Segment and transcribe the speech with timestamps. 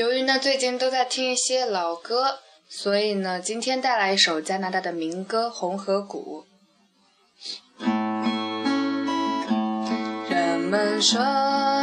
[0.00, 2.38] 由于呢最近都在听一些老歌，
[2.70, 6.46] 所以呢今天带来一首加拿大的民歌《红河谷》。
[10.30, 11.20] 人们说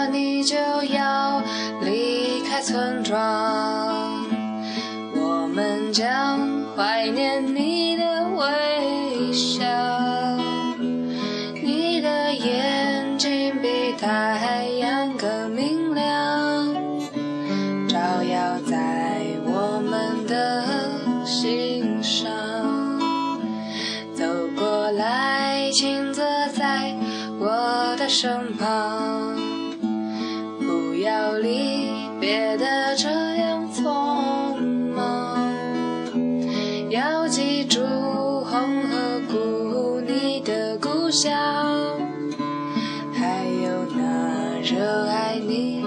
[0.07, 1.43] 你就要
[1.83, 4.25] 离开村庄，
[5.13, 7.66] 我们将怀念你
[18.27, 20.65] 照耀在我们的
[21.25, 22.29] 心上。
[24.13, 24.25] 走
[24.57, 26.93] 过来，请坐在
[27.39, 29.37] 我的身旁，
[30.59, 31.87] 不要离
[32.19, 34.59] 别的这样匆
[34.93, 35.49] 忙。
[36.89, 41.31] 要记住红河谷，你的故乡，
[43.13, 45.85] 还有那热爱你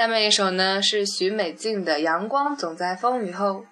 [0.00, 3.66] 下面一首呢是许美静的《阳光总在风雨后》。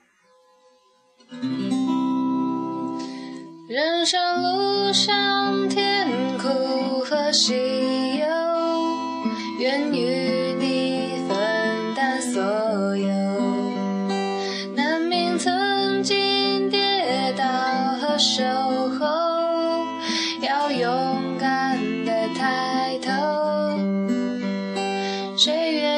[3.67, 8.27] 人生路上，甜苦和喜忧，
[9.59, 10.38] 愿与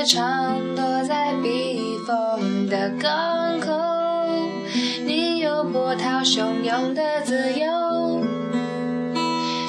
[0.00, 3.70] 岁月常躲在避风的港口。
[5.04, 8.22] 你有波涛汹涌的自由，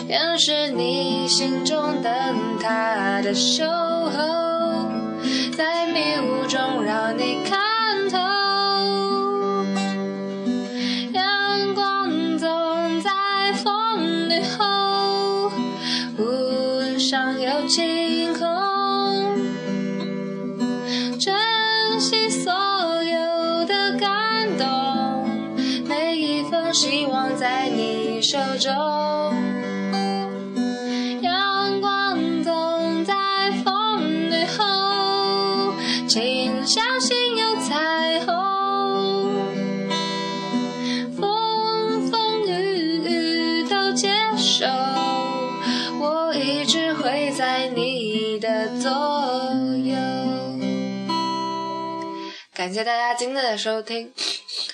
[0.08, 2.14] 愿是你心中灯
[2.62, 4.86] 塔的守候，
[5.58, 8.18] 在迷雾中让你看透。
[11.12, 13.12] 阳光总在
[13.62, 15.52] 风雨后，
[16.18, 18.48] 无论上有晴空，
[26.74, 28.72] 希望在你手中，
[31.22, 33.14] 阳光总在
[33.64, 35.74] 风雨后，
[36.08, 38.32] 请相信有彩虹。
[41.20, 44.66] 风风雨雨都接受，
[46.00, 48.90] 我一直会在你的左
[49.84, 49.96] 右。
[52.54, 54.14] 感谢大家今天的收听。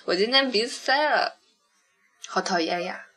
[0.06, 1.34] 我今天鼻子塞了，
[2.28, 3.08] 好讨厌呀！